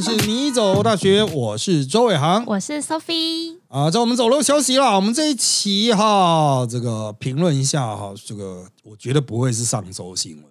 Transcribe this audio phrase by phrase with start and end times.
[0.00, 3.58] 们是你走大学，我是周伟航我是 Sophie。
[3.68, 3.90] 啊。
[3.90, 10.44] 在我们走漏消息啦，我们这一期哈，这个评论一下哈，这个我觉得不会是上周新闻，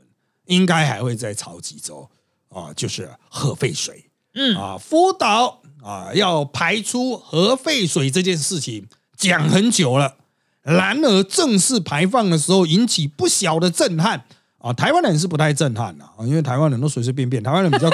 [0.46, 2.08] 应该还会再炒几周
[2.50, 4.06] 啊，就是核废水。
[4.36, 10.18] 嗯啊，福岛啊要排出核废水这件事情讲很久了，
[10.62, 14.26] 然而正式排放的时候引起不小的震撼
[14.60, 14.72] 啊。
[14.72, 17.90] 台湾人是不太震撼的啊，因为台湾人都随随便便，台湾人比较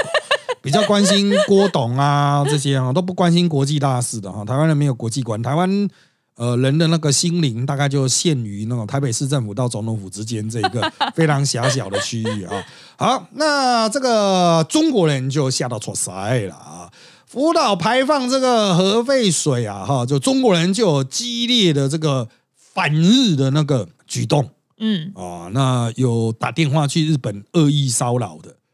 [0.65, 4.43] 比较关心郭董啊这些啊，都不关心国际大事的哈。
[4.43, 5.87] 台湾人没有国际观，台湾。
[6.37, 12.61] 呃，人的那个心灵大概就限于那种台北市政府到总统府之间这一个非常狭小的区域啊。
[12.97, 16.91] 好，那这个中国人就吓到错塞了啊！
[17.25, 22.27] 福岛排放这个核废水啊，哈，就中国人就有激烈的这个
[22.57, 25.47] 反日的那个举动嗯，啊。
[25.53, 28.64] 那有打电话去日本恶意骚扰的啊，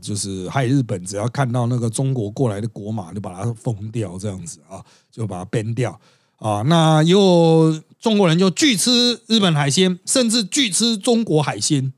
[0.00, 5.98] 就是害日本只要看到那个中国过来的国马就把它封掉，这样子啊，就把它 ban 掉。
[6.36, 11.92] 啊，那又中国人就拒吃日本海鲜，甚至拒吃中国海鲜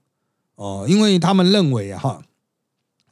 [0.54, 2.22] 哦，因为他们认为啊，哈，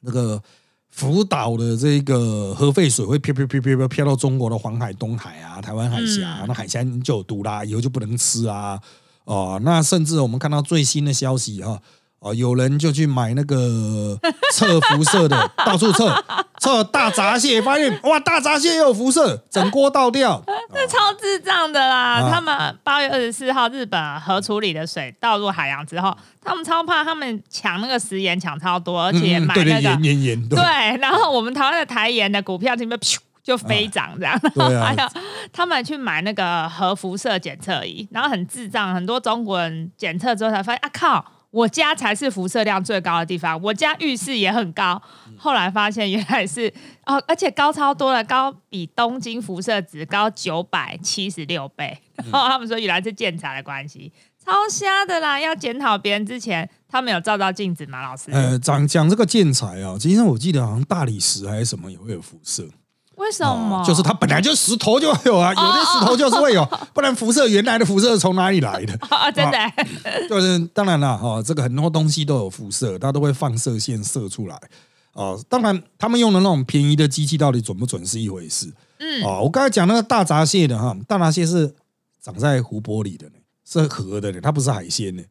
[0.00, 0.42] 那个
[0.88, 8.80] 福岛的这个核废水会飘飘飘飘飘飘到中国的黄海、东海啊、台湾海峡，嗯那海鲜就有毒啦，以后就不能吃啊。
[9.24, 11.78] 哦，那甚至我们看到最新的消息哈，
[12.20, 14.18] 哦，有人就去买那个
[14.52, 16.24] 测辐射的，到处测
[16.58, 20.42] 测大闸蟹，发现 哇，大闸蟹也有辐射，整锅倒掉。
[20.74, 22.20] 这超智障的啦！
[22.20, 35.08] 啊他们八月二十四号日本核处理的水倒入海洋之后，他们超怕他们抢那个食盐抢超多，而且买那个、盐盐盐，对对，然后我们台湾的台盐的股票这边噗就飞涨这样，对啊还有
[35.52, 41.24] 他们去买那个核辐射检测仪，然后很智障，很多中国人检测之后才发现啊靠！
[41.58, 45.00] 我家才是辐射量最高的地方，我家浴室也很高。
[45.36, 46.72] 后来发现原来是
[47.04, 51.98] 哦，而且高超多了，高比东京辐射值高九百七十六倍。
[52.30, 54.12] 然后他们说原来是建材的关系，
[54.44, 55.40] 超瞎的啦！
[55.40, 58.02] 要检讨别人之前，他们有照照镜子吗？
[58.02, 58.30] 老师？
[58.30, 62.68] 呃，讲讲这个建材啊，其实我记得好像大理石还是什么也会有辐射，
[63.18, 63.82] 为什么？
[63.82, 66.64] 哦就是它本来就石头就有啊，有的石头就是会有，
[66.94, 68.94] 不然辐射原来的辐射从哪里来的？
[69.10, 69.58] 啊，真的、
[70.28, 74.58] 就是当然了哈，这个很多东西都有辐射，它都会放射线射出来。
[75.12, 78.72] 哦，当然他们用的那种便宜的机器到底准不准是一回事。
[79.00, 81.74] 嗯，哦，我刚才讲那个大闸蟹的哈，大闸蟹是
[82.22, 83.32] 长在湖泊里的呢，
[83.64, 85.22] 是河的呢，它不是海鲜呢。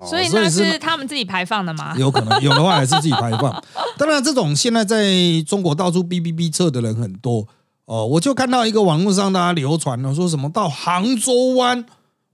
[0.00, 1.94] 哦所以那是他们自己排放的吗？
[1.98, 3.62] 有可能有的话还是自己排放。
[3.98, 5.06] 当然，这种现在在
[5.46, 7.46] 中国到处哔哔哔测的人很多
[7.84, 11.84] 哦，我就看到一个网络上大家流传了，说什么到杭州湾，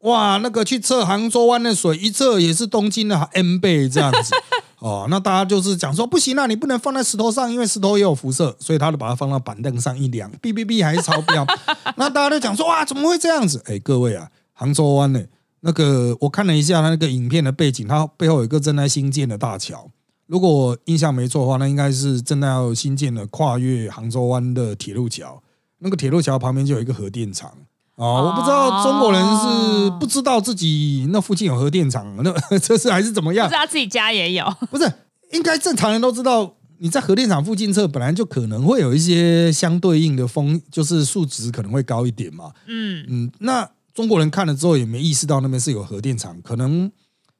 [0.01, 4.35] 哇，那个去测杭州湾的水，一测也是东京的 N 倍这样子。
[4.81, 11.47] 哦，那大家就是讲说不行啊，你不能放在石头上，因为石头也有辐射，所以他就把它放到板凳上一量，哔哔哔还是超标。
[11.97, 13.63] 那大家都讲说哇，怎么会这样子？
[13.65, 15.23] 哎，各位啊，杭州湾呢、
[15.67, 19.91] 那个我看了一下他那个影片的背景，它背后有一个正在新建的大桥。
[20.27, 25.43] 如果我印象没错的话，那应该是正在要新建的跨越杭州湾的铁路桥。
[25.79, 27.51] 那个铁路桥旁边就有一个核电厂
[27.97, 33.57] 哦，我不知道中国人是不知道自己那附近有核电厂， 那这是还是怎么样不知？
[33.57, 34.93] 道自己家也有，不是，
[35.33, 42.53] 应该正常人都知道，你在核电厂附近测，本来就可能会有一些相对应的风，就是数值可能会高一点嘛。
[42.67, 46.91] 嗯，嗯，那中国人看了之后也没意识到那边是有核电厂，可能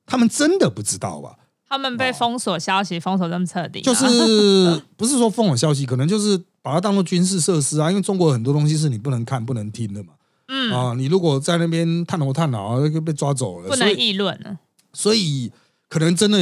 [0.07, 1.37] 他们真的不知道吧？
[1.69, 10.13] 他们被封锁消息封锁这么彻底啊，就是不是说封锁消息，可能就是把它当做军事设施啊，因为中国很多东西是你不能看、不能听的嘛。
[10.47, 13.69] 嗯，啊，你如果在那边探头探脑，就被抓走了。
[13.69, 14.59] 不能议论了。
[14.93, 15.51] 所以
[15.89, 16.39] 可能真的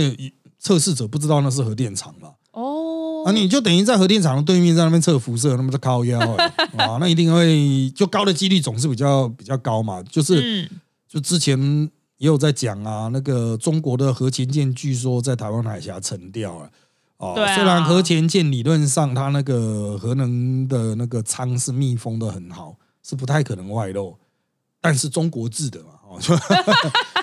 [0.58, 2.32] 测试者不知道那是核电厂嘛。
[2.52, 6.46] 哦，啊，你就等于在核电厂的对面在那边测辐射，那么在靠腰哎、
[6.76, 10.02] 啊，那一定会就高的几率总是比较比较高嘛。
[10.02, 11.58] 就是、嗯，就之前
[12.18, 16.70] 也有在讲啊，那个中国的核潜舰据说在台湾海峡沉掉了。
[17.16, 24.18] 哦，虽然核潜舰理论上它那个核能的那个舱是密封的很好，是不太可能外漏，
[24.80, 25.90] 但是中国制的嘛，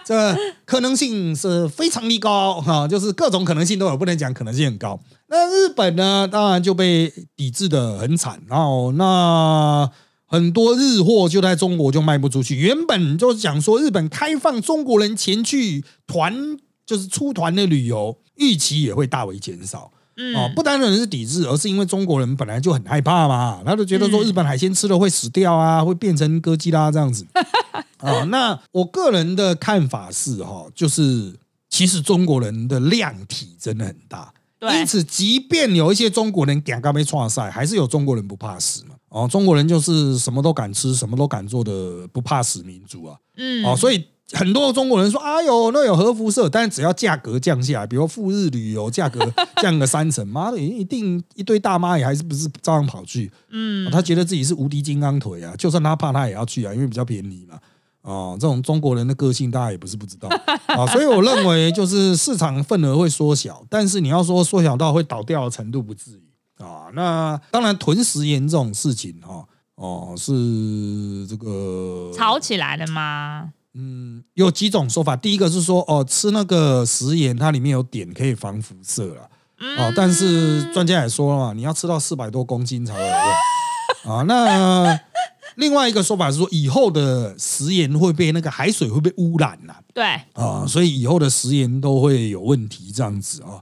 [0.05, 4.99] 这可能性是非常的高哈、就是各种可能性都有，不能讲可能性很高。
[5.27, 9.89] 那日本呢，当然就被抵制的很惨，然后那
[10.25, 12.55] 很多日货就在中国就卖不出去。
[12.55, 19.91] 原本就是讲说日本开放中国人前去团，就是出团的旅游，预期也会大为减少。
[20.21, 27.25] 嗯哦，不单纯是抵制，而是因为中国人本来就很害怕嘛，他就觉得说嗯日本海鲜吃了会死掉啊，会变成哥基拉这样子。
[27.99, 31.33] 啊、那我个人的看法是哈、就是
[31.69, 38.95] 其实中国人的量体真的很大，因此，即便有一些中国人敢干被创赛，还是有中国人不怕死嘛。
[39.09, 43.17] 哦，中国人就是什么都敢吃，什么都敢做的不怕死民族啊。
[43.37, 44.03] 嗯，哦，所以
[44.33, 49.19] 很多中国人说：“哎呦，那有核辐射，但是只要价格降下来，比如赴日旅游价格
[49.61, 53.31] 降个三成，妈的，一定一堆大妈也还是不是照样跑去？
[53.49, 57.57] 嗯哦他觉得自己是无敌金刚腿啊，就算他怕，他也要去啊，因为比较便宜嘛。
[58.01, 60.29] 哦，这种中国人的个性，大家也不是不知道
[60.67, 66.87] 啊，所以我认为就是市场份额会缩小，但是你要说缩小到会倒掉的程度，不至于啊。
[66.93, 73.51] 那当然，囤食盐这种事情哈，哦，是这个吵起来了吗？
[73.75, 75.15] 嗯，有几种说法。
[75.15, 79.29] 第一个是说，哦，吃那个食盐，它里面有碘，可以防辐射了。
[79.77, 84.23] 哦，但是专家也说了嘛，你要吃到四百多公斤才有用啊。
[84.23, 84.99] 那
[85.59, 90.03] 另外一个说法是说，以后的食盐会被那个海水会被污染了对，
[90.33, 93.61] 啊，所以以后的食盐都会有问题，这样子啊。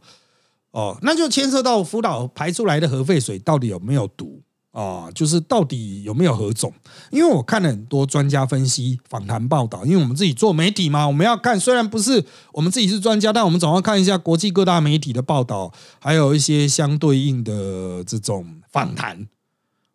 [0.72, 4.40] 哦，那就牵涉到福岛排出来的核废水到底有没有毒
[4.72, 5.10] 啊？
[5.16, 6.72] 就是到底有没有核种？
[7.10, 12.24] 因为我看了很多专家分析、访谈报道，因为我们自己做媒体嘛，我们要看，虽然不是
[12.54, 19.28] 我们自己是专家，但我们总要看一下国际各大媒体的报道，还有一些相对应的这种访谈。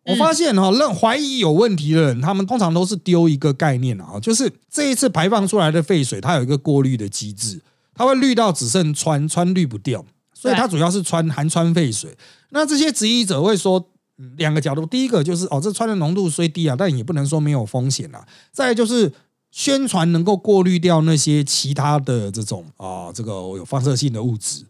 [0.05, 7.61] 我发现哈，让怀疑有问题的人，他们通常都是丢一个概念啊，就是这一次排放出来的废水，它有一个过滤的机制，
[7.95, 10.03] 它会滤到只剩氚，氚滤不掉，
[10.33, 12.17] 所以它主要是氚含氚废水。
[12.49, 18.27] 那这些质疑者会说，嗯两个角度，第一个就是哦，这氚的浓度虽低啊，但也不能说没有风险啊。
[18.51, 19.11] 再来就是
[19.51, 24.65] 宣传能够过滤掉那些其他的这种啊，这个有放射性的物质。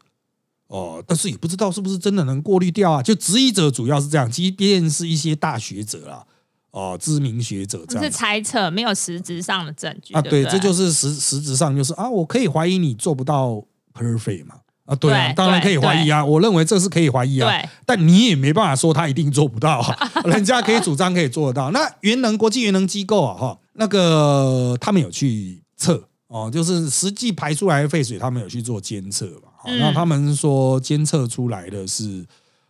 [0.74, 3.04] 哦，但是也不知道是不是真的能过滤掉啊？
[3.04, 6.26] 就质疑者主要是这样，即便是一些大学者啦，
[6.72, 14.56] 哦，知名学者这是样是猜测，没有实质上的证据啊，对，这就是实实质上就是啊，我可以怀疑你做不到 perfect 嘛。
[14.86, 21.72] 啊，对当然可以怀疑啊，我认为这是可以怀疑啊，对但你也没办法说他一定做不到啊， 人家可以主张可以做得到。
[21.72, 29.53] 那原能国际原能机构啊，哈，那个他们有去测哦，就是实际排出来的废水，他们有去做监测嘛。
[29.66, 32.26] 那他们说监测出来的是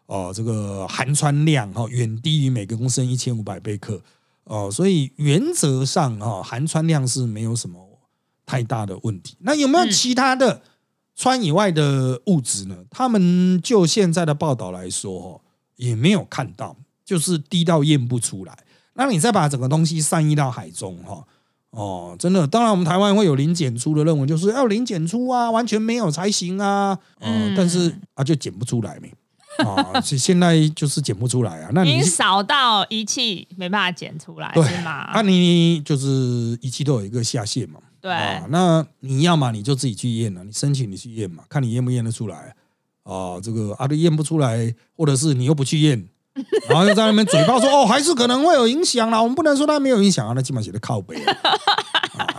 [0.05, 4.01] 哦，这个含氚量哈远低于每个公升一千五百贝克
[4.43, 7.79] 哦，所以原则上哈含氚量是没有什么
[8.45, 9.35] 太大的问题。
[9.39, 10.61] 那有没有嗯其他的
[11.17, 12.77] 氚以外的物质呢？
[12.89, 15.41] 他们就现在的报道来说，哦，
[15.77, 16.75] 也没有看到，
[17.05, 18.57] 就是低到验不出来。
[18.95, 21.25] 那你再把整个东西散溢到海中，哈。
[21.75, 26.97] 哦，真的，当然我们台湾会有零检出的认为，就是要零检出啊，完全没有才行啊。
[27.19, 29.11] 嗯，嗯但是啊，就检不出来没。
[29.65, 31.69] 啊， 现现在就是检不出来啊。
[31.73, 34.91] 那你少到仪器没办法检出来，对是吗？
[34.91, 36.07] 啊，你就是
[36.61, 37.79] 仪器都有一个下限嘛。
[37.99, 42.55] 对，啊，那你要嘛你就自己去验了，你申请你去验嘛，看你验不验得出来
[43.03, 43.39] 啊。
[43.41, 46.07] 这个啊，都验不出来，或者是你又不去验，
[46.67, 49.21] 然后又在那边嘴巴说哦，还是可能会有影响啦。
[49.21, 51.35] 我们不能说它没有影响啊，那基本写的靠背啊。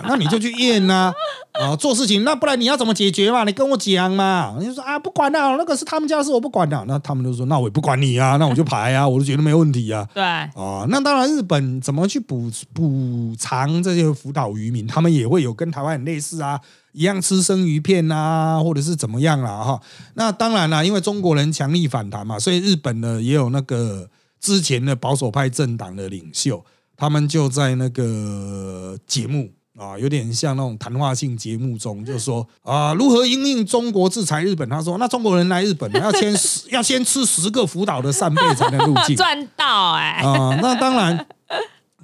[0.05, 1.13] 啊那你就去验呐、
[1.53, 3.45] 啊，做事情那不然你要怎么解决嘛？
[3.45, 4.55] 你跟我讲嘛。
[4.59, 6.85] 你就说啊，不管了，那个是他们家的事，我不管了。
[6.87, 10.07] 那他们就说，那我也不管你啊，那我就排啊，我就觉得没问题啊。
[10.13, 14.87] 对，啊，那当然，日本怎么去补补偿这些福岛渔民？
[14.87, 16.61] 他们也会有跟台湾很类似啊，
[16.93, 19.81] 一样吃生鱼片啊，或者是怎么样啦哈。
[20.15, 24.09] 那当然啦，因为中国人强力反弹嘛，所以日本呢也有那个
[24.41, 26.65] 之前的保守派政党的领袖，
[26.97, 29.51] 他们就在那个节目。
[29.77, 34.69] 啊，有点像那种谈话性节目中，就说啊，如何因应中国制裁日本？
[34.69, 39.17] 他说，那中国人来日本要先十 要先吃十个福岛的扇贝才能入境。
[39.17, 41.27] 赚到哎，啊、那当然，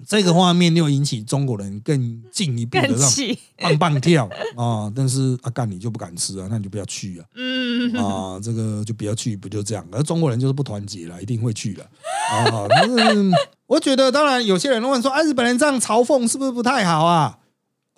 [0.07, 4.91] 这个画面又引起中国人更进一步的让棒棒跳啊！
[4.97, 7.27] 但是阿干你就不敢吃啊，那你就不要去啊！
[7.37, 9.87] 嗯，啊，这个就不要去，不就这样？
[9.93, 11.85] 而中国人就是不团结了，一定会去的
[12.33, 12.67] 啊！
[12.69, 13.31] 但是
[13.67, 17.37] 我觉得，当然有些人问说，啊，日本人这样嘲讽是不是不太好啊？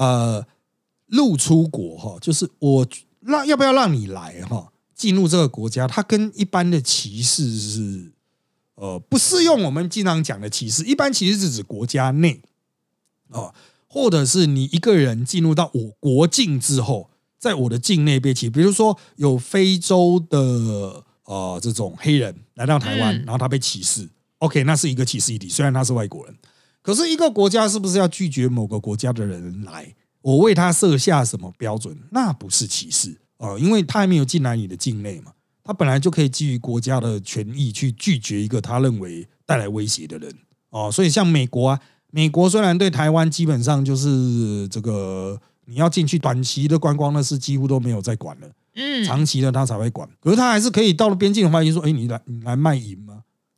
[0.02, 0.44] 呃，
[1.06, 2.88] 入出国哈，就是我
[3.20, 8.12] 让要不要让你来哈，进入这个国家，它跟一般的歧视是
[8.74, 9.62] 呃不适用。
[9.62, 12.42] 我们经常讲的歧视，一般歧视是指国家内
[13.28, 13.54] 哦，
[13.86, 26.34] 或者是你一个人进入到我国境之后，在我的境内被歧视，比如说有非洲的呃这种黑人来到台湾，嗯然后他被歧视，OK，那是一个歧视议题，虽然他是外国人。
[26.82, 29.94] 可是，一个国家是不是要拒绝某个国家的人来？
[30.20, 31.96] 我为他设下什么标准？
[32.10, 35.32] 那不是歧视哦、呃因为他还没有进来你的境内嘛，
[35.64, 40.32] 他本来就可以基于国家的权益去拒绝一个他认为带来威胁的人
[40.70, 40.90] 哦。
[40.92, 50.08] 所以，像美国啊，美国虽然对台湾基本上就是这个你要进去短期的观光，的是几乎都没有在管了嗯，长期的他才会管。
[50.20, 53.11] 可是他还是可以到了边境的话，就说：“哎，你来你来卖淫吗？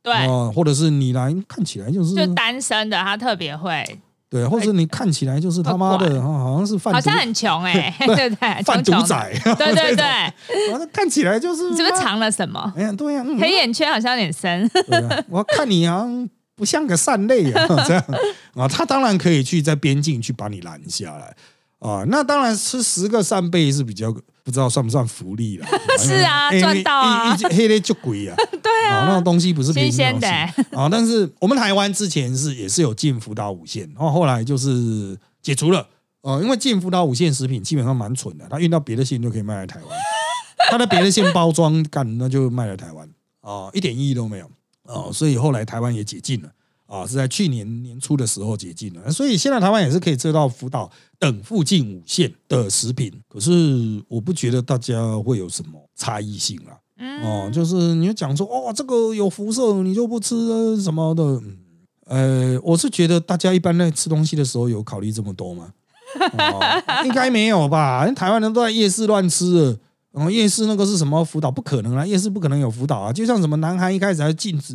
[0.05, 3.83] 对，哦，或者是你来看起来就是就单身的他特别会，
[4.29, 8.63] 对，或者你看起来就是他妈的，好像是贩毒好像很穷 哎，对不对？
[8.63, 12.71] 贩毒仔，对对对，看起来就是你是不是藏了什么？
[12.77, 18.03] 哎呀，对呀，嗯黑眼圈好像有点深，对啊，我看你好像不像个善类啊， 这样。
[18.55, 21.35] 啊，他当然可以去在边境去把你拦下来。
[21.79, 22.05] 啊。
[22.07, 24.15] 那当然吃十个扇贝是比较
[24.45, 25.67] 不知道算不算福利了。
[25.99, 27.35] 是啊哎赚到啊。
[27.35, 30.29] 一一黑的就贵啊， 对啊，那种东西不是新鲜的。
[30.71, 30.87] 啊。
[30.89, 35.87] 但是我们台湾之前是也是有进福岛五线，然后后来就是解除了。
[36.21, 39.99] 呃，因为进福岛五线食品基本上蛮蠢的，它运到别的县就可以卖来台湾，
[40.69, 43.09] 它的别的县包装干那就卖来台湾。
[43.41, 44.49] 啊、一点意义都没有。
[44.87, 46.49] 哦、所以后来台湾也解禁了
[46.87, 53.51] 啊，是在去年年初的时候解禁了，所以现在台湾也是可以吃到福岛等附近五县的食品，可是
[54.07, 56.77] 我不觉得大家会有什么差异性啦。
[56.97, 61.23] 嗯，哦，就是你就讲说哦，这个有辐射，你就不吃呃什么的。
[61.23, 61.57] 嗯，
[62.05, 65.73] 呃，我是觉得大家一般在吃东西的时候有考虑这么多吗？
[66.37, 68.09] 哦，应该没有吧？
[68.11, 69.77] 台湾人都在夜市乱吃了。
[70.11, 71.51] 然后夜市那个是什么辅导？
[71.51, 72.05] 不可能啊！
[72.05, 73.11] 夜市不可能有辅导啊！
[73.11, 74.73] 就像什么南韩一开始还禁止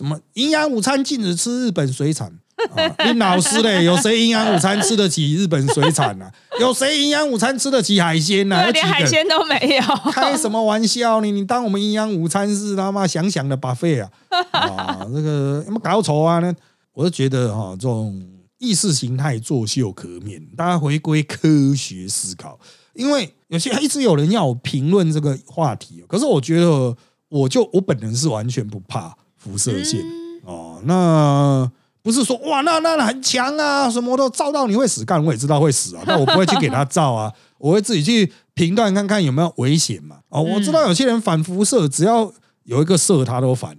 [0.00, 2.26] 什么营养午餐禁止吃日本水产
[2.74, 6.32] 啊，你老师嘞，有谁营养午餐吃得起日本水产啊？
[6.58, 8.70] 有谁营养午餐吃得起海鲜呐、啊？
[8.70, 11.30] 连海鲜都没有，开什么玩笑你？
[11.30, 14.10] 你当我们营养午餐是他妈想想的 buffet 啊？
[14.52, 16.38] 啊，这个有没有搞错啊？
[16.38, 16.50] 呢，
[16.94, 18.22] 我就觉得哈、这种
[18.56, 22.58] 意识形态作秀可免，大家回归科学思考。
[22.94, 26.96] 因为有些一直有人要我评论这个话题，可是我觉得
[27.28, 30.00] 我就我本人是完全不怕辐射线、
[30.44, 30.80] 哦。
[30.84, 31.68] 那
[32.02, 40.18] 不是说哇，那那那很强啊，什么都照到你会死，干我也知道会死啊， 但我不会去给他照啊，我会自己去评断看看有没有危险嘛。
[40.28, 42.32] 哦，我知道有些人反辐射，只要
[42.64, 43.76] 有一个射他都反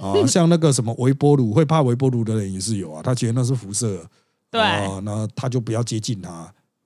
[0.00, 4.06] 啊， 像那个什么微波炉，会怕微波炉的人也是有啊，他觉得那是辐射，
[4.50, 4.60] 对。
[4.60, 6.30] 哦，那他就不要接近他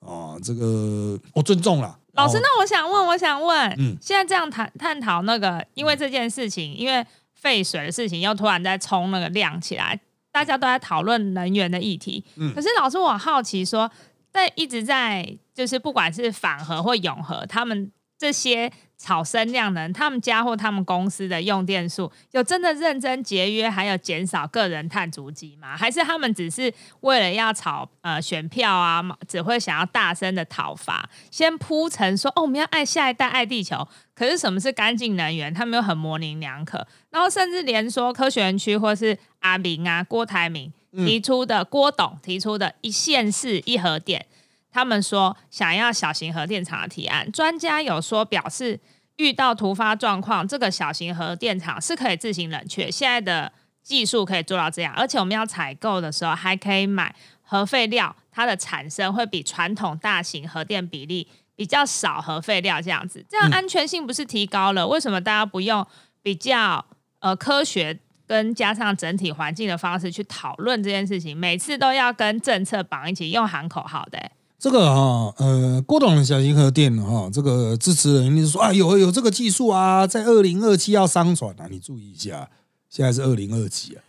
[0.01, 1.99] 啊，这个我尊重了。
[2.15, 7.05] 老师，哦那我想问，我想问，嗯现在这样谈探讨那个，因为这件事情，因为
[7.45, 10.01] 废水的事情又突然在冲那个量起来，
[10.33, 12.25] 大家都在讨论能源的议题。
[12.37, 13.91] 嗯可是老师，我好奇说，
[14.33, 25.77] 在一直在就是不管是反核或永和，他们这些炒生量能，他们家或他们公司的用电数，有真的认真节约，还有减少个人碳足迹吗？
[25.77, 33.87] 还是他们只是为了要炒呃选票啊，只会想要大声的讨伐，先铺陈说哦，我们要爱下一代，爱地球。
[34.15, 35.53] 可是什么是干净能源？
[35.53, 44.25] 他们又很模棱两可，然后甚至连说科学园区或是阿明啊、郭台铭提出的、郭董提出的一线市一核电，
[44.71, 48.79] 他们说想要小型核电厂的提案，专家有说表示，
[49.17, 53.53] 遇到突发状况，这个小型核电厂是可以自行冷却，现在的
[53.83, 64.87] 技术可以做到这样，而且我们要采购的时候还可以买核废料，它的产生会比传统大型核电比例比较少核废料，这样子，这样嗯安全性不是提高了？
[64.87, 65.87] 为什么大家不用
[66.23, 66.85] 比较
[67.21, 68.01] 呃科学？
[68.27, 82.49] 跟加上整体环境的方式去讨论这件事情，每次都要跟政策绑一起，用喊口号的、欸这个哈、呃，郭董的小型核电哈、这个支持人一定是说啊，有有这个技术啊，在二零二七要商转啊，你注意一下，
[82.89, 84.01] 现在是二零二七啊，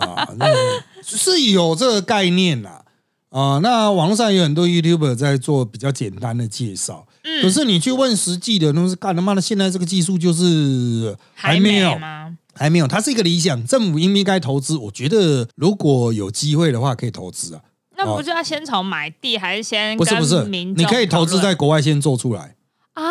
[0.04, 0.46] 啊，那
[1.00, 2.70] 是有这个概念啦。
[2.70, 2.84] 啊，
[3.30, 12.36] 那网络上有很多 YouTuber 在做比较简单的介绍，嗯可是你去问实际的，都是干他妈的，现在这个技术就是还没有，吗？
[12.54, 14.76] 还没有，它是一个理想，政府应不应该投资？
[14.76, 17.60] 我觉得如果有机会的话，可以投资啊。
[17.96, 22.54] 那不就要先从买地，还是先不是不是你可以投资在国外先做出来，
[22.94, 23.02] 啊？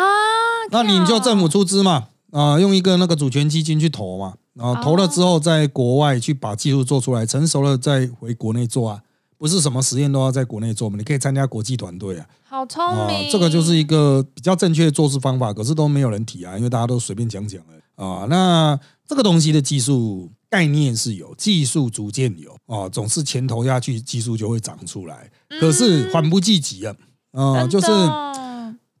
[0.70, 9.00] 那你就政府出资嘛，啊、用一个那个主权基金去投嘛，然后投了之后，在国外去把技术做出来，成熟了再回国内做啊，
[9.38, 18.26] 不是什么实验都要在国内做嘛，你可以参加国际团队啊，好聪啊、明，这个就是一个比较正确的做事方法，可是都没有人提啊，因为大家都随便讲讲了啊。
[18.28, 25.30] 那这个东西的技术概念是有，技术逐渐有啊，总是钱投下去，技术就会长出来，
[25.60, 26.96] 可是缓不济急啊，
[27.32, 27.86] 啊、就是。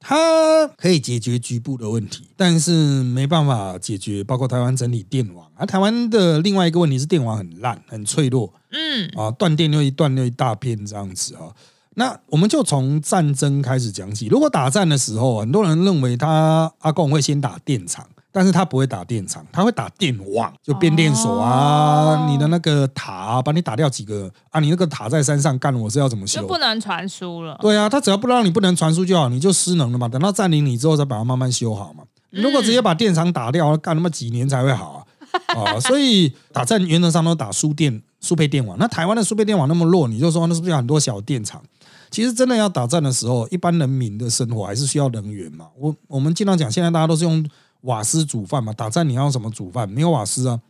[0.00, 5.66] 它可以解决局部的问题，但是没办法解决包括台湾整体电网啊。
[5.66, 11.52] 台湾的另外一个问题是电网很烂、很脆弱嗯啊，断电又一断又一大片这样子啊。
[11.94, 14.28] 那我们就从战争开始讲起。
[14.28, 26.40] 如果打战的时候，很多人认为他阿贡会先打电厂，但是它不会打电场，它会打电网，就变电所啊，哦你的那个塔啊，把你打掉几个啊，你那个塔在山上干，我是要怎么修？
[26.40, 27.56] 就不能传输了。
[27.60, 30.08] 对啊，它只要不让你不能传输就好，你就失能了嘛。
[30.08, 32.04] 等到占领你之后，再把它慢慢修好嘛。
[32.30, 35.00] 你如果直接把电厂打掉，干他妈几年才会好啊？
[35.56, 38.76] 啊， 所以打战原则上都打输电、输配电网。
[38.78, 41.62] 那台湾的输配电网那么弱，你就说那是不是有很多小电厂？
[42.10, 45.66] 其实真的要打战的时候，一般人民的生活还是需要能源嘛。
[45.78, 47.44] 我我们经常讲，现在大家都是用
[47.82, 49.88] 瓦斯煮饭嘛，打战你要用什么煮饭？
[49.88, 50.60] 没有瓦斯啊，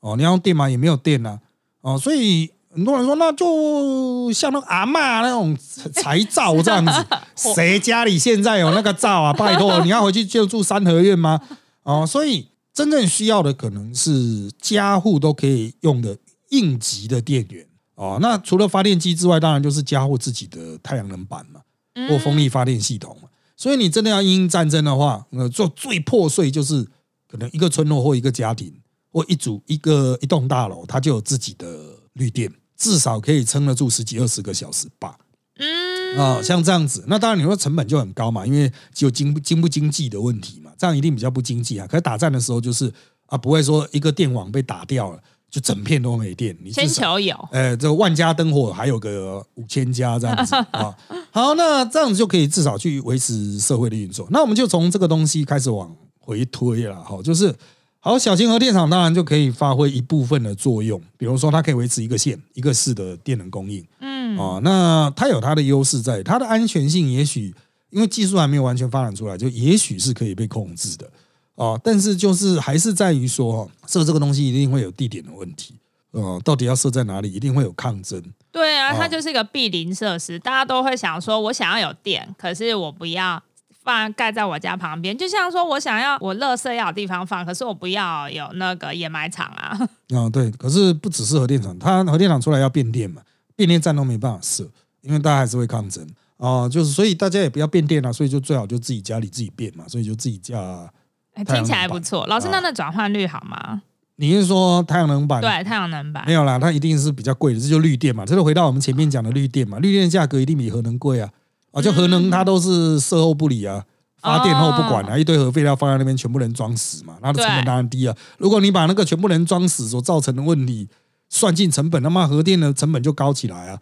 [0.00, 0.68] 哦，你要用电嘛？
[0.68, 1.38] 也没有电啊，
[1.80, 5.56] 哦，所以很多人说，那就像那个阿嬷那种
[5.94, 6.92] 柴灶这样子，
[7.54, 9.32] 谁家里现在有那个灶啊？
[9.36, 11.40] 拜托，你要回去就住三合院吗？
[11.84, 16.18] 哦，所以真正需要的可能是家户都可以用的
[16.50, 18.18] 应急的电源哦。
[18.20, 21.60] 那除了发电机之外，当然就是家户自己的太阳能板嘛，
[22.08, 23.27] 或风力发电系统嘛。
[23.58, 26.86] 所以你真的要因应战争的话，呃，做最破碎就是
[27.28, 28.72] 可能一个村落或一个家庭
[29.12, 31.66] 或一组一个一栋大楼，它就有自己的
[32.12, 35.18] 绿电，至少可以撑得住十几二十个小时吧。
[35.56, 41.86] 嗯，啊、像这样子，那当然你说成本就很高嘛，因为只有经不经不经济的问题嘛，这样一定比较不经济啊。
[41.88, 42.92] 可是打战的时候就是
[43.26, 47.48] 啊，不会说一个电网被打掉了，就整片都没电，你至先少求有。
[47.52, 50.94] 呃，这个万家灯火还有个五千家这样子 啊。
[51.30, 54.26] 好，那这样子就可以至少去维持社会的运作。
[54.30, 57.54] 那我们就从这个东西开始往回推了，好，就是
[58.00, 63.84] 好，小型核电厂当然就可以发挥一部分的作用，比如说它可以维持一个县、一个市的电能供应。
[64.00, 67.54] 嗯，哦，那它有它的优势在，它的安全性也许
[67.90, 71.10] 因为技术还没有完全发展出来，就也许是可以被控制的
[71.58, 71.78] 哦。
[71.84, 75.74] 但是就是还是在于说，哦设这个东西一定会有地点的问题，
[76.10, 78.22] 哦，到底要设在哪里，一定会有抗争。
[78.50, 83.42] 对啊，哦它就是一个避邻设施，大家都会想说，我想要有电，可是我不要
[83.82, 85.16] 放盖在我家旁边。
[85.16, 89.78] 就像说我想要我垃圾要有地方放，可是我不要有那个掩埋场啊。
[90.14, 93.22] 啊、对，可是不只是核电厂，它核电厂出来要变电嘛，
[93.54, 94.68] 变电站都没办法设，
[95.02, 96.06] 因为大家还是会抗争
[96.38, 100.56] 哦、就是所以大家也不要变电了、所以就最好就自己家里自己变嘛，所以就自己架。
[100.56, 100.97] 哎太阳能
[101.44, 102.26] 听起来不错。
[102.26, 103.82] 老师，啊那那转换率好吗？
[104.16, 105.40] 你是说太阳能板？
[105.40, 106.32] 对，太阳能板没。
[106.32, 108.26] 有啦，它一定是比较贵的，这就绿电嘛。
[108.26, 111.30] 这就回到我们前面讲的绿电嘛，绿电的价格一定比核能贵啊。
[111.70, 113.84] 啊，就核能它都是售后不理啊，
[114.20, 118.16] 发电后不管啊，一堆核废料放在那边，全部人装死嘛，它的成本对当然低啊。
[118.38, 120.88] 如果你把那个全部人装死所造成的问题
[121.28, 123.80] 算进成本，那么核电的成本就高起来啊。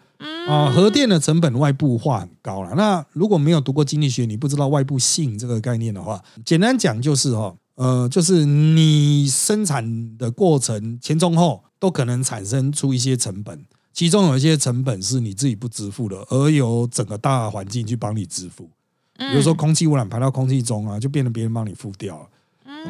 [0.49, 2.73] 啊，核电的成本外部化很高了。
[2.77, 18.71] 那如果没有读过经济学，你不知道外部性这个概念的话，简单讲就是哈、呃，就是你生产的过程前中后都可能产生出一些成本，其中有一些成本是你自己不支付的，而由整个大环境去帮你支付。
[19.19, 22.27] 比如说空气污染排到空气中啊，就变成别人帮你付掉了。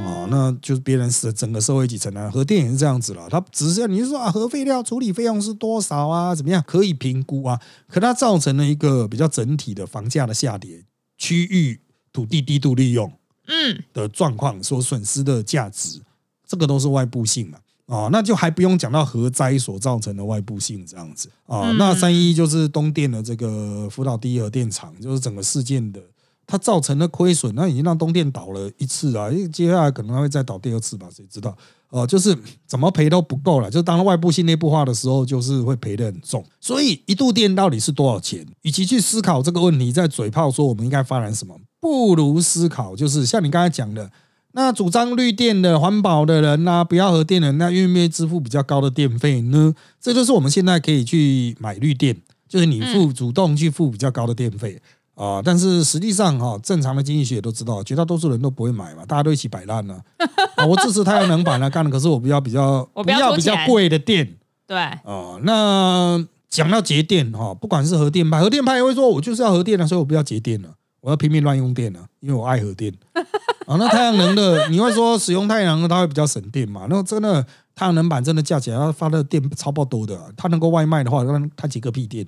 [0.04, 2.30] 哦，那就是别人死，整个社会一起承担。
[2.30, 6.35] 核电也是这样子了，它只是你是说啊，核废料处理费用是多少啊？
[6.35, 7.61] 怎么样可以评估啊？
[7.88, 10.85] 可它造成了一个比较整体的房价的下跌，
[11.16, 11.80] 区域
[12.12, 13.12] 土地低度利用
[13.48, 16.00] 嗯，的状况所损失的价值，
[16.46, 17.59] 这个都是外部性嘛。
[17.87, 26.00] 哦，那就还不用讲到核灾所造成的外部性这样子啊、哦嗯那三一就是东电的这个福岛第一核电厂，就是整个事件的
[26.46, 31.56] 它造成的亏损，那已经让东电倒了一次啊，因为接下来可能还会再倒第二次吧，谁知道？
[31.88, 36.44] 哦、就是怎么赔都不够了，就是当外部性内部化的时候，就是会赔得很重。
[36.61, 38.44] 所以一度电到底是多少钱？
[38.62, 44.11] 与其去思考这个问题，在嘴炮说我们应该发展什么，不如思考就是像你刚才讲的，
[44.52, 49.72] 那主张绿电的环保的人呐、不要核电的人，那愿不愿意支付比较高的电费呢？
[50.00, 54.82] 这就是我们现在可以去买绿电，就是你付主动去付比较高的电费。
[55.16, 59.98] 啊、但是实际上哈、正常的经济学都知道，绝大多数人都不会买嘛，大家都一起摆烂了、
[60.57, 60.66] 啊。
[60.66, 70.68] 我支持太阳能板来干，可是我比较比较我不要要比较贵的电对，啊、那讲到节电哈、不管是核电派，核电派也会说，我就是要核电了，所以我不要节电了，
[71.00, 72.92] 我要拼命乱用电了，因为我爱核电。
[73.66, 76.87] 啊，那太阳能的，你会说使用太阳能它会比较省电嘛？
[76.90, 82.26] 那真的太阳能板真的架起来，它发的电超爆多的啊、它能够外卖的话，那它几个屁电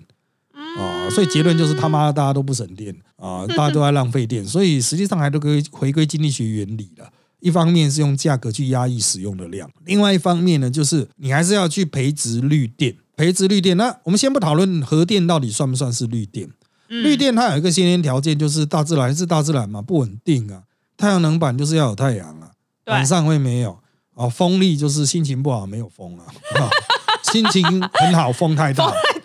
[0.78, 7.10] 啊、所以结论就是他妈大家都不省电啊、 大家都在浪费电，所以实际上还都可以回归经济学原理了。
[7.40, 13.76] 一方面是用价格去压抑使用的量，另外一方面呢，就是你还是要去培植绿电，培植绿电。
[13.76, 16.48] 那我们先不讨论核电到底算不算是绿电，
[16.88, 20.62] 嗯绿电它有一个先天条件，就是大自然是大自然嘛，不稳定啊。
[20.96, 22.50] 太阳能板就是要有太阳啊，
[22.86, 23.78] 晚上会没有
[24.14, 24.28] 啊。
[24.28, 26.26] 风力就是心情不好没有风啊，
[26.60, 26.70] 啊
[27.30, 28.92] 心情很好风太大。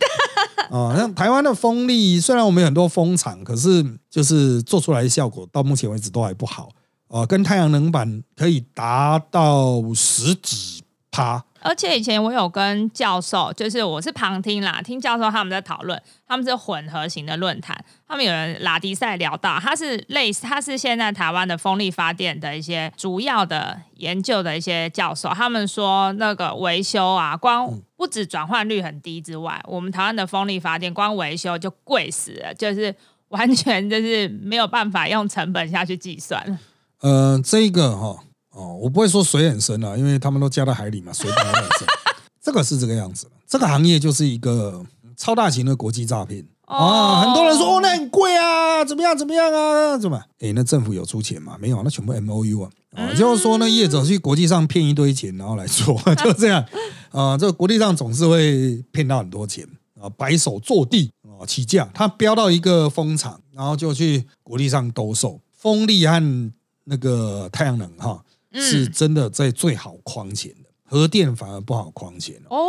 [0.72, 6.70] 哦，像台湾的风力，虽然我们有很多风场，可是就是做出来的效果到目前为止都还不好
[7.08, 11.44] 哦，跟太阳能板可以达到十几趴。
[11.64, 17.76] 而且以前我有跟教授，就是我是旁听啦，听教授他们在讨论，他们是混合型的论坛，
[18.08, 32.94] 他们有人拉迪赛聊到，他是类似，他是现在台湾的风力发电的一些主要的研究的一些教授，他们说那个维修啊，光不止转换率很低之外，我们台湾的风力发电光维修就贵死了，就是
[33.30, 36.60] 完全就是没有办法用成本下去计算。
[37.00, 38.08] 呃，这个哈。
[38.08, 38.20] 哦，
[38.62, 41.88] 我不会说水很深啊，因为他们都加到海里嘛，水本来很深。
[42.42, 44.86] 这个是这个样子这个行业就是一个
[45.16, 47.22] 超大型的国际诈骗啊！
[47.22, 49.98] 很多人说哦，那很贵啊，怎么样怎么样啊？
[49.98, 50.22] 怎么？
[50.40, 51.58] 哎，那政府有出钱吗？
[51.60, 52.70] 没有，那全部 M O U 啊！
[52.96, 56.66] 啊，就是说呢，业者去国际上骗一堆钱，然后来做， 就这样
[57.12, 57.38] 啊。
[57.38, 59.66] 这个国际上总是会骗到很多钱
[60.02, 66.52] 啊，白手坐地啊，起价，他标到一个风场，然后就去国际上兜售风力和
[66.86, 68.22] 那个太阳能哈。
[68.54, 72.60] 是真的在最好框钱的，核电反而不好框钱哦。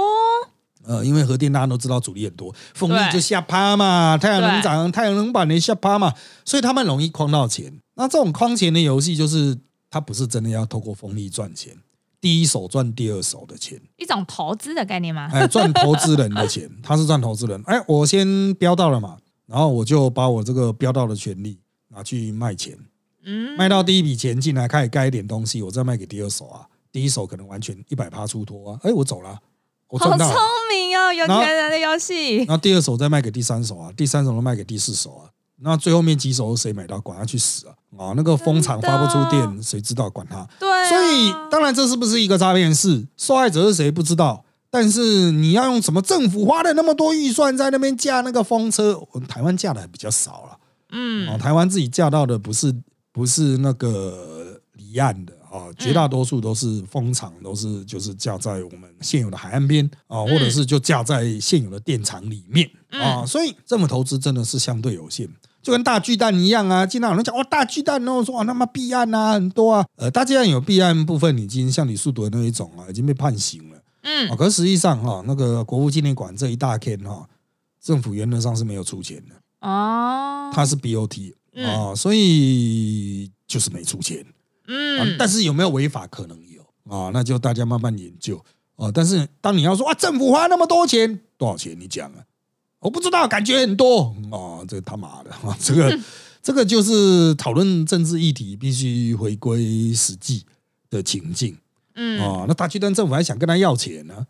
[0.86, 6.12] 呃，因为核电大家都知道阻力很多，风力就下趴嘛，太阳能涨，太阳能板也下趴嘛，
[6.44, 7.80] 所以他们容易框到钱。
[7.94, 9.56] 那这种框钱的游戏，就是
[9.88, 11.74] 它不是真的要透过风力赚钱，
[12.20, 15.28] 第一手赚第二手的钱，一种投资的概念吗？
[15.32, 17.62] 哎，赚投资人的钱，他是赚投资人。
[17.64, 19.16] 哎，我先标到了嘛，
[19.46, 22.76] 然后我就把我这个标到的权利拿去卖钱。
[23.56, 26.66] 卖到第一笔钱进来，开始盖一点东西，我再卖给第二手啊。
[26.92, 29.36] 第一手可能完全一百趴出脱啊，哎，我走了，
[29.88, 30.18] 我好聪
[30.70, 32.36] 明哦，有钱人的游戏。
[32.38, 35.26] 然后第二手再卖给第三手啊，第三手又卖给第四手啊。
[35.56, 37.74] 那最后面几手谁买到，管他去死啊！
[37.96, 40.10] 啊，那个风场发不出电，谁知道？
[40.10, 40.46] 管他。
[40.58, 40.68] 对。
[40.88, 43.06] 所以当然这是不是一个诈骗事？
[43.16, 44.44] 受害者是谁不知道？
[44.70, 50.58] 但是你要用什么政府花了那么多预算在那边架那个风车，台湾架的还比较少了。
[50.90, 51.28] 嗯。
[51.28, 52.72] 哦，台湾自己架到的不是。
[53.14, 65.28] 不是那个离岸的啊，绝大多数都是风场，都是就是架在我们现有的海岸边啊，或者是就架在现有的电厂里面啊，所以政府投资真的是相对有限，
[65.62, 66.84] 就跟大巨蛋一样啊。
[66.84, 77.28] 经常有人讲哦，大巨蛋哦，说啊，那么避案啊很多啊，呃，大巨蛋有避案部分已经像李树德那一种啊，已经被判刑了，嗯，啊，可实际上哈，那个国父纪念馆这一大片哈，
[77.80, 79.36] 政府原则上是没有出钱的。
[79.60, 81.32] 哦，它是 BOT。
[81.56, 84.24] 啊，所以就是没出钱，
[84.66, 86.62] 嗯，但是有没有违法可能有
[86.92, 87.10] 啊？
[87.12, 88.44] 那就大家慢慢研究
[88.76, 88.90] 哦。
[88.92, 91.78] 但是当你要说啊，政府花那么多钱，多少钱？
[91.78, 92.24] 你讲啊，
[92.80, 94.64] 我不知道，感觉很多哦。
[94.66, 96.00] 这他妈的啊， 这个
[96.42, 100.44] 这个就是讨论政治议题必须回归实际
[100.90, 101.56] 的情境，
[101.94, 102.46] 嗯啊。
[102.48, 104.26] 那大巨蛋政府还想跟他要钱呢？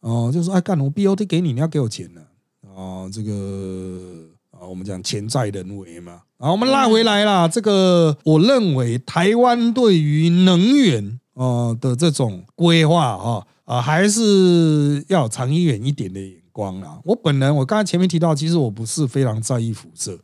[0.00, 2.20] 哦，就说哎，干我 BOT 给你，你要给我钱呢？
[2.62, 4.27] 哦，这个。
[4.60, 7.46] 啊，我们讲潜在人为嘛，啊，我们拉回来啦。
[7.46, 16.98] 这个我认为台湾对于能源啊的这种规划哈啊，还是要长远一点的眼光啊。
[17.04, 20.18] 我本人我刚才前面提到，其实我不是非常在意辐射，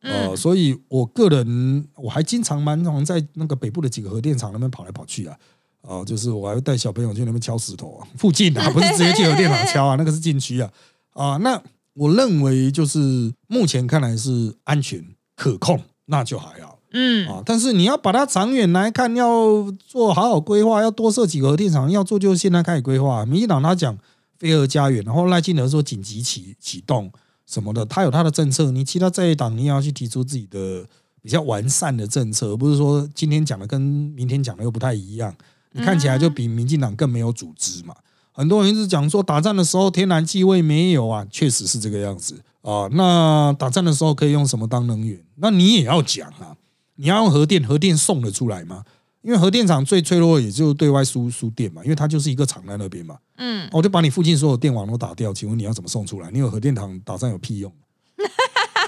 [0.00, 5.36] 呃，所以我个人我还经常蛮常在那个北部的几个核电厂那边跑来跑去啊，
[5.82, 10.68] 啊，就是我还会带小朋友去那边敲石头啊，附近啊，不是直接去核电厂敲啊，那个是禁区啊，
[11.12, 11.62] 啊，那。
[11.96, 15.04] 我认为就是目前看来是安全
[15.34, 16.78] 可控，那就还好。
[16.92, 23.26] 嗯啊，但是你要把它长远来看，要做好好规划，要多设几个核电厂，要做就现在开始规划。
[23.26, 23.98] 民进党他讲
[24.38, 27.10] 飞核家园，然后赖清德说紧急启启动
[27.46, 28.70] 什么的，他有他的政策。
[28.70, 30.86] 你其他在野党你也要去提出自己的
[31.22, 35.34] 比较完善的政策，而不是说今天讲的跟明天讲的又不太一样。
[35.72, 37.94] 你看起来就比民进党更没有组织嘛。
[38.36, 42.86] 很多人一直讲说打仗的时候天然气味没有啊，确实是这个样子啊。
[42.92, 45.18] 那打仗的时候可以用什么当能源？
[45.36, 46.54] 那你也要讲啊，
[46.96, 48.84] 你要用核电，核电送得出来吗？
[49.22, 53.16] 因为核电厂最脆弱，也就对外输输电嘛，因为它就是一个厂在那边嘛。
[53.38, 56.30] 嗯，我就把你附近所有电网都打掉，请问你要怎么送出来？
[56.30, 57.72] 你有核电厂打仗有屁用？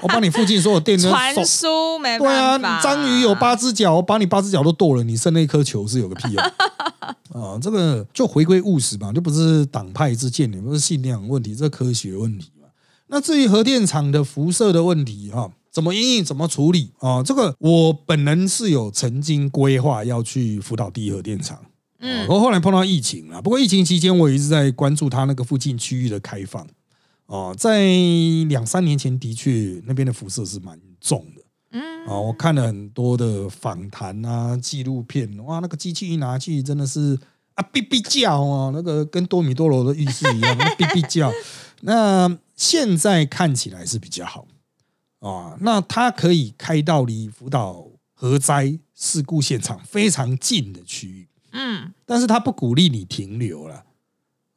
[0.01, 6.43] 我把你附近所有电都传输没对啊，章鱼有八只脚，我把你八只脚都剁了，你剩那一颗球是有个屁用
[7.33, 7.59] 啊！
[7.61, 12.67] 这个就回归务实嘛，就不是党派之见，也不是信仰问题，这科学问题嘛。
[13.07, 17.21] 那至于核电厂的辐射的问题哈，怎么应怎么处理啊？
[17.21, 21.59] 这个我本人是有曾经规划要去辅导第一核电厂，
[21.99, 26.65] 嗯，我后来碰到疫情了，不过疫情期间我一直在关注它那个附近区域的开放。
[27.29, 27.85] 哦，在
[28.47, 37.15] 两三年前的确那边的辐射是蛮重的，嗯，啊，我看了很多的访谈啊、纪录片，哇，那个机器一拿去真的是
[37.53, 41.31] 啊哔哔叫啊，那个跟多米多罗的浴室一样哔哔叫。
[41.81, 44.47] 那现在看起来是比较好
[45.19, 53.83] 啊，那它可以开到离福岛核灾事故现场非常近的区域，嗯，但是他不鼓励你停留了。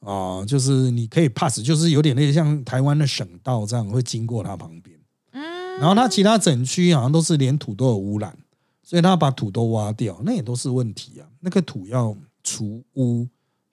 [0.05, 4.99] 哦，就是你可以 pass，就是有点类似像台湾的省道这样会经过它旁边。
[5.33, 5.43] 嗯，
[5.79, 8.37] 然后它其他整区好像都是连土都有污染，
[8.83, 11.27] 所以它把土都挖掉，那也都是问题啊。
[11.41, 13.27] 那个土要除污，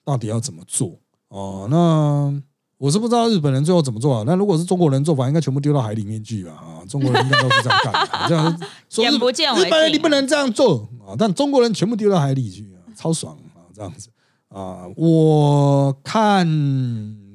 [0.05, 0.99] 到底要怎么做？
[1.29, 2.41] 哦，那
[2.77, 4.23] 我是不知道日本人最后怎么做啊。
[4.25, 6.51] 那如果是中国人做法，应该全部丢到海里面去吧？
[6.51, 14.09] 啊，中国人应该都是这样干的，这样 说眼日不见为日本人你不能这样做啊，但中国人全部丢到海里去啊，超爽啊，这样子
[14.49, 16.45] 啊，我看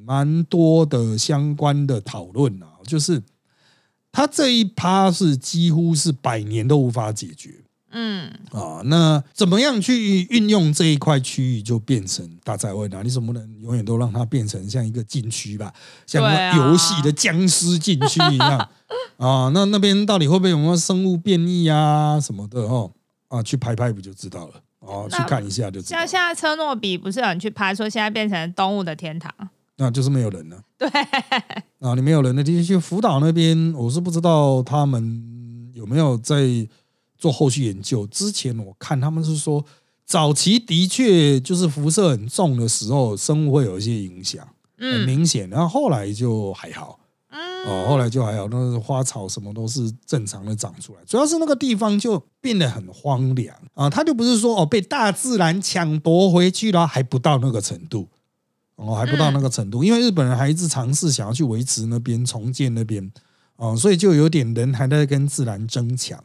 [0.04, 3.22] 蛮多的相关的讨论啊，就是
[4.12, 8.82] 他这一趴是几乎是百年都无法解决嗯，啊。
[8.84, 13.02] 那怎么样去运用这一块区域，就变成大灾问啊？
[13.02, 15.72] 你总不能永远都让它变成像一个禁区吧，
[16.06, 16.22] 像
[16.56, 18.58] 游戏的僵尸禁区一样
[19.18, 19.48] 啊？
[19.54, 22.90] 那那边到底会不会有什么生物变异啊什么的哦？
[23.28, 24.54] 啊，去拍拍不就知道了
[24.86, 29.32] 哦，去看一下就知道像，现在车诺比不是有人去拍说现在变成动物的天堂？
[29.76, 30.62] 那就是没有人了。
[30.78, 30.88] 对，
[31.80, 36.46] 啊，你没有人的地区，福岛那边我是不知道他们有没有在
[37.18, 38.06] 做后续研究。
[38.06, 39.64] 之前我看他们是说，
[40.04, 44.46] 早期的确就是辐射很重的时候，生物会有一些影响，
[44.78, 45.50] 很嗯明显。
[45.50, 47.00] 然后后来就还好，
[47.66, 51.00] 哦，后来就还好，那个花草什么都是正常的长出来。
[51.06, 58.08] 主要是那个地方就变得很荒凉啊，它就不是说哦被大自然抢夺回去了，还不到那个程度。
[58.76, 63.08] 哦，还不到那个程度，因为日本人还一直尝试想要去维持那边、重建那边，
[63.54, 66.18] 哦，所以就有点人还在跟自然争抢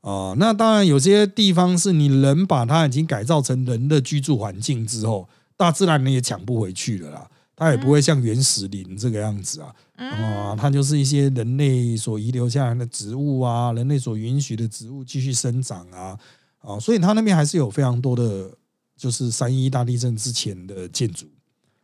[0.00, 0.34] 哦。
[0.36, 7.30] 那当然，有些地方是你人把它已经改造成人的居住环境之后，大自然你也抢不回去了啦。
[7.54, 9.72] 它也不会像原始林这个样子啊，
[10.10, 16.18] 啊，它就是一些人类所遗留下来的植物啊，人类所允许的植物继续生长啊，
[16.60, 18.50] 啊，所以它那边还是有非常多的，
[18.96, 21.26] 就是三一大地震之前的建筑。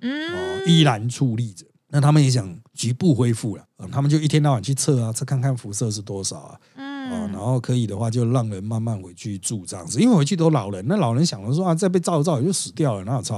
[0.01, 1.65] 嗯，哦，依然矗立着。
[1.91, 13.37] 那他们也想局部恢复了，啊，他们就一天到晚去测啊，测看看辐射是多少啊，嗯啊，然嗯，后可以的话就让人慢慢回去住这样子，因为回去都老人，那老人想了说啊，再被照一照也就死掉了，哪有差？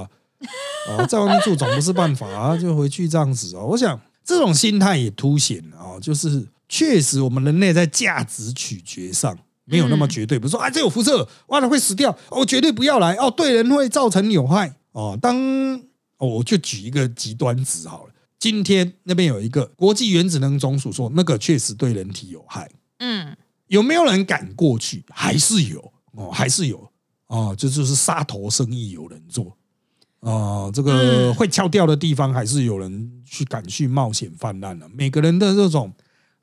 [0.88, 3.66] 啊，在外面住总不是办法啊，就回去这样子哦。
[3.66, 3.99] 我想
[4.31, 15.19] 这种心态也凸显了哦，就是确实我们人类在价值取决上没有那么绝对，比如说啊，这有辐射，哇，了会死掉，哦，绝对不要来，哦，对人会造成有害哦。
[15.21, 15.37] 当
[16.19, 18.12] 哦，我就举一个极端值好了。
[18.38, 25.05] 今天那边有一个国际原子能总署说，那个确实对人体有害，嗯，有没有人敢过去？
[25.11, 26.88] 还是有哦，还是有
[27.27, 29.57] 哦，这就是杀头生意有人做
[30.21, 34.87] 哦，这个嗯会敲掉的地方，还是有人去敢去冒险泛滥了。
[34.95, 35.93] 每个人的这种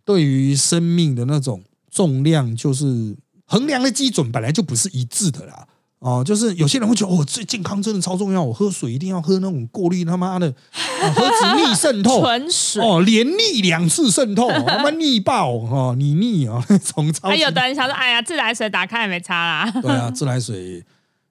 [0.03, 5.67] 对于生命的那种重量，就是衡量的基准本来就不是一致的啦。
[5.99, 12.83] 哦，就是有些人会觉得哦，最健康真的超重要，我喝水一定要喝那种过滤他妈的，哦、何止逆渗透， 纯水。
[12.83, 19.71] 哦，连逆两次渗透， 他妈逆爆哦，你逆啊， 那种超级还有的人想说，哎呀，自来水打开也没差啦。
[19.81, 20.83] 对啊，自来水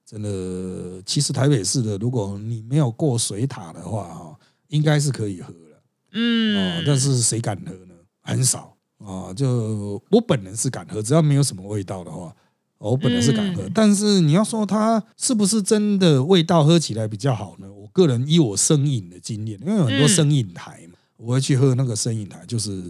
[0.09, 4.39] 真的，其实台北市的，如果你没有过水塔的话，哈，
[4.69, 5.81] 应该是可以喝了。
[6.13, 7.93] 嗯哦，，但是谁敢喝呢？
[8.21, 9.33] 很少啊。
[9.33, 12.33] 就我本人是敢喝，只要没有什么味道的话，
[12.77, 13.63] 哦我本人是敢喝。
[13.63, 17.69] 嗯但是你要说它是不是真的味道喝起来比较好呢？
[17.69, 22.89] 我个人以我生饮的经验，因为有很多嗯生饮台嘛，我会去喝那个生饮台，就是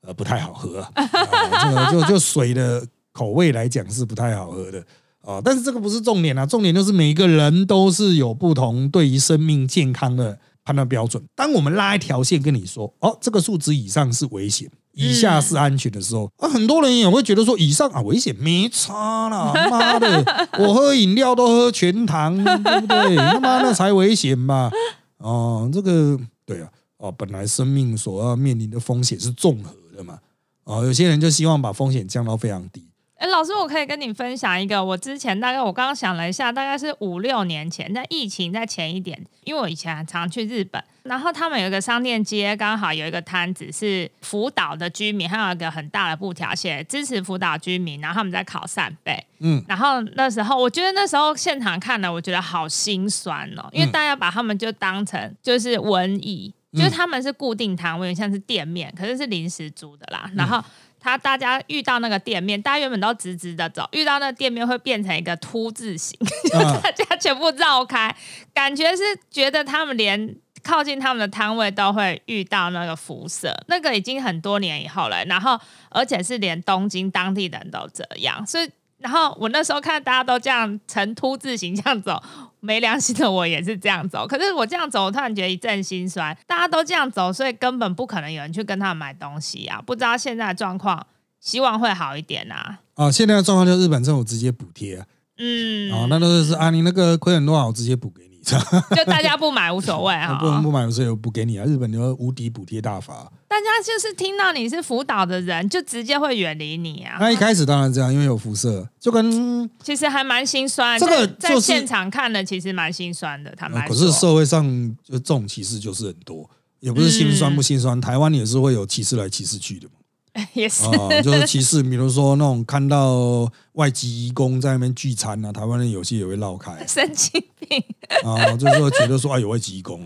[0.00, 0.90] 呃不太好喝啊。
[0.94, 4.82] 啊这个就就水的口味来讲是不太好喝的。
[5.26, 11.20] 啊，但是这个不是重点啊，重点就是每个人都是有不同对于生命健康的判断标准。
[11.34, 23.16] 当我们拉一条线跟你说，哦，这个数值以上是危险，以下是安全的时候，啊，很多人也会觉得说，以上啊危险没差啦， 妈的，我喝饮料都喝全糖，对不对？
[23.16, 24.70] 他妈那才危险嘛？
[25.18, 30.20] 哦，这个对啊，哦，本来生命所要面临的风险是综合的嘛，
[30.62, 32.85] 哦，有些人就希望把风险降到非常低。
[33.16, 53.92] 哎，老师，我可以跟你分享一个，我之前大概我刚刚想了一下，大概是五六年前，在疫情在前一点，因为我以前常去日本，然后他们有一个商店街，刚好有一个摊子是福岛的居民，还有一个很大的布条写支持福岛居民，然后他们在烤扇贝，嗯，然后那时候我觉得那时候现场看了，我觉得好心酸哦，因为嗯。
[53.92, 60.36] 大家把他们就当成就是文艺，嗯就是他们是固定摊位，像是店面，可是是临时租的啦，嗯。
[60.36, 60.62] 然后。
[61.06, 66.18] 他大家遇到那个店面，大家原本都直直的走，遇到那个店面会变成一个凸字形，
[66.50, 68.12] 就大家全部绕开，
[68.52, 75.56] 感觉是觉得他们连靠近他们的摊位都会遇到那个辐射，那个已经很多年以后了，然后
[75.90, 82.22] 而且是连东京当地人都这样，所以然后我那时候看大家都这样呈凸字形这样走，
[82.60, 84.26] 没良心的我也是这样走。
[84.26, 86.36] 可是我这样走，我突然觉得一阵心酸。
[86.46, 89.82] 大家都这样走，所以根本不可能有人去跟他们买东西啊！
[89.84, 91.06] 不知道现在的状况，
[91.40, 92.78] 希望会好一点啊。
[92.94, 95.06] 啊，现在的状况就是日本政府直接补贴啊，
[95.36, 98.40] 嗯，啊，那都是啊，你那个亏很多少，我直接补给你，
[98.96, 100.38] 就大家不买无所谓哈。
[100.40, 101.66] 不能不买无，所谓我补给你啊。
[101.66, 107.16] 日本有无敌补贴大法，大家就是听到你是辅导的人，就直接会远离你啊。
[107.18, 113.54] 那一开始当然这样，因为有辐射，就跟其实还蛮心酸，这个在在就是现场看的，其实蛮心酸的。
[113.56, 114.62] 他们呃可，是社会上
[115.02, 116.48] 就这种歧视就是很多，
[116.80, 119.94] 也不是心酸嗯不心酸，台湾也是会有歧视来歧视去的嘛。
[120.52, 126.72] 也是、啊，就是歧视，比如说那种看到外籍移工在那边聚餐啊，台湾人有些也会绕开。
[126.86, 127.82] 神经病，
[128.24, 130.04] 啊，就是说觉得说啊有外籍移工，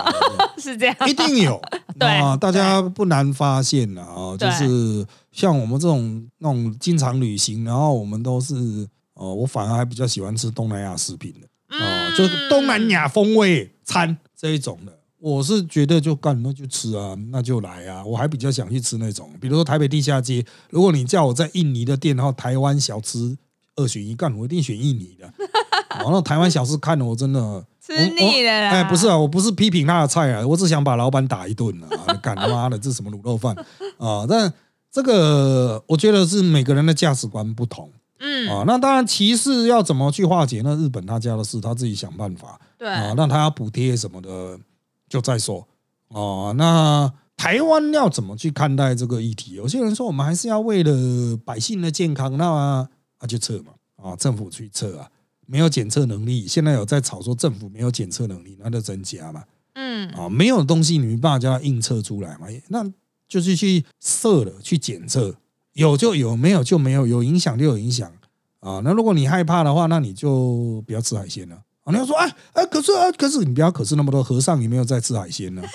[0.58, 0.96] 是这样。
[1.06, 1.60] 一定有。
[1.98, 8.54] 对啊，大家不难发现的啊，就是像我们这种那种经常旅行，然后我们都是
[9.14, 11.46] 哦，我反而还比较喜欢吃东南亚食品的。
[11.76, 14.92] 啊，嗯就是东南亚风味餐这一种的。
[15.18, 18.04] 我是觉得就干那就吃啊，那就来啊！
[18.04, 23.36] 我还比较想去吃那种，比如说台北地下街，如果你叫我在印尼的店，然后台湾小吃
[23.76, 25.32] 二选一，干我一定选印尼的。
[25.98, 32.12] 然后台湾小吃看了我真的吃腻了啦哎，不是啊，我不是批评他的菜啊，我只想把老板打一顿啊！
[32.22, 33.56] 干他妈的，这什么卤肉饭
[33.96, 34.26] 啊？
[34.28, 34.52] 但
[34.92, 38.64] 这个我觉得是每个人的价值观不同嗯，啊。
[38.66, 40.60] 那当然，歧视要怎么去化解？
[40.62, 43.14] 那日本他家的事，他自己想办法对，啊。
[43.16, 44.58] 那他要补贴什么的，
[45.08, 45.66] 就再说
[46.08, 46.54] 哦。
[46.56, 49.52] 那台湾要怎么去看待这个议题？
[49.52, 52.88] 有些人说，我们还是要为了百姓的健康，那
[53.18, 55.10] 啊就测嘛啊，政府去测啊。
[55.48, 59.44] 没有检测能力，现在有在吵说政府没有检测能力，那就增加嘛。
[59.74, 62.84] 嗯，啊，没有东西你没办法叫它硬测出来嘛，那
[63.28, 65.36] 就是去测了，去检测，
[65.74, 68.10] 有就有，没有就没有，有影响就有影响
[68.58, 68.80] 啊。
[68.82, 71.62] 那如果你害怕的话，那你就不要吃海鲜了。
[71.86, 75.62] 啊，你要说哎哎，可是啊，可是你不要可是那么多和尚也没有在吃海鲜呢。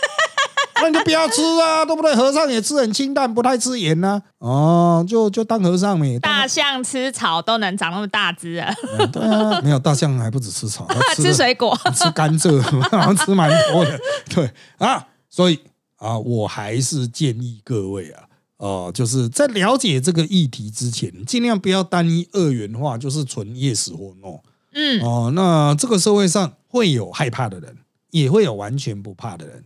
[0.84, 2.14] 那你就不要吃啊，对不对？
[2.16, 6.18] 和尚也吃很清淡，不太吃盐呐、哦，就就当和尚呗。
[6.20, 11.78] 大象吃草都能长那么大只啊， 嗯对啊，没有大象还不止吃草， 它吃吃水果。
[11.96, 14.00] 吃甘蔗，好像吃蛮多的。
[14.34, 15.60] 对啊，所以
[15.98, 18.24] 啊，我还是建议各位啊，
[18.58, 24.40] 呃，就是在了解这个议题之前，尽量不要单一二元化，就是纯 yes 或 no。
[24.74, 27.78] 嗯，哦、那这个社会上会有害怕的人，
[28.12, 29.64] 也会有完全不怕的人。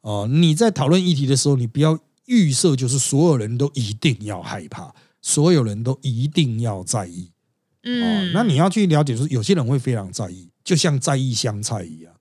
[0.00, 7.30] 哦、你在讨论议题的时候，你不要预设就是所有人都一定要害怕，所有人都一定要在意。
[7.30, 7.34] 哦
[7.84, 12.12] 嗯，，那你要去了解，说有些人会非常在意，就像在意香菜一样。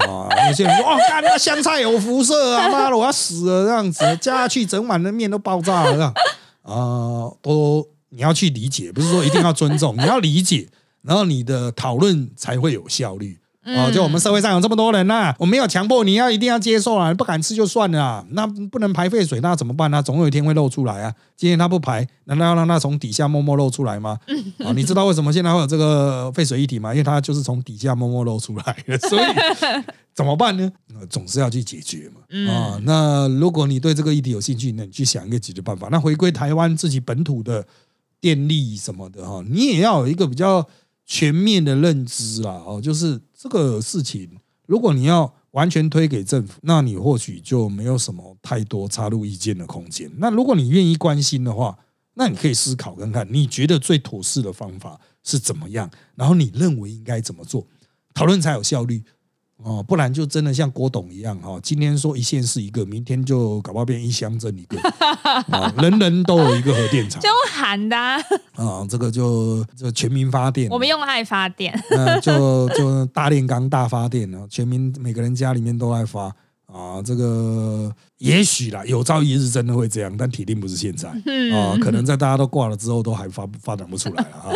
[0.00, 6.12] 啊，有些人说哦，干那个香菜有辐射啊，妈的，我要死了这样子，加下去整碗的面都爆炸了这样
[6.62, 10.68] 啊，都你要去理解，不是说一定要尊重，你要理解，
[11.02, 13.38] 然后你的讨论才会有效率。
[13.64, 21.14] 啊，就我们社会上有这么多人呐、我没有强迫你要一定要接受啊，不敢吃就算了啊，那不能排废水，那怎么办呢、总有一天会漏出来啊。
[21.36, 24.18] 今天他不排，难道要让它从底下默默漏出来吗？
[24.64, 26.94] 啊，你知道为什么现在会有这个废水议题吗？
[26.94, 29.24] 因为它就是从底下默默漏出来的， 所以
[30.14, 30.72] 怎么办呢？
[30.98, 32.22] 呃总是要去解决嘛。
[32.50, 35.88] 啊，那如果你对这个议题有兴趣，那你去想一个解决办法。
[35.90, 37.66] 那回归台湾自己本土的
[38.18, 40.66] 电力什么的哈，你也要有一个比较
[41.08, 42.62] 全面的认知啦。
[42.64, 50.08] 哦，就是这个事情，如果你要完全推给政府，那你或许就没有什么太多插入意见的空间。
[50.18, 51.76] 那如果你愿意关心的话，
[52.14, 57.66] 那你可以思考看看，你觉得最妥适的方法是怎么样，然后你认为应该怎么做，
[58.12, 59.02] 讨论才有效率。
[59.64, 64.78] 哦，不然就真的像郭董一样哈、今天说一县是一个，明天就搞不好变一乡镇一个，
[65.50, 67.20] 啊， 人人都有一个核电厂。
[67.20, 68.16] 就喊的啊、
[68.54, 71.76] 啊， 这个就就全民发电，我们用爱发电。
[71.90, 76.32] 那就就大炼钢大发电啊，全民每个人家里面都爱发。
[76.66, 81.08] 啊，这个也许啦，有朝一日真的会这样，但铁定不是现在。
[81.08, 84.52] 啊，可能在大家都挂了之后，都还发发展不出来了啊。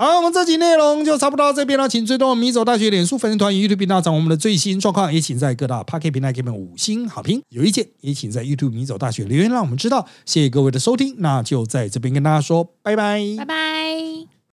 [0.00, 7.42] 好，我们这集内容就差不多到这边了，请追踪米走大学脸书粉丝团与 YouTube 频道，掌握我们的最新状况，也请在各大 p a r k e t 平台给我们五星好评。
[7.48, 10.06] 有意见也请在 YouTube 米走大学留言，让我们知道。
[10.24, 14.37] 谢谢各位的收听，那就在这边跟大家说拜拜拜拜。